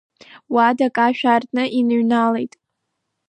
Уадак 0.53 0.95
ашә 1.05 1.23
аартны 1.29 1.63
иныҩналеит. 1.79 2.53